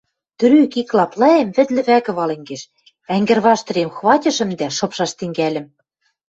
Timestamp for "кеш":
2.47-2.61